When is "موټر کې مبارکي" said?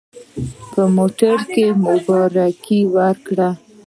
0.95-2.79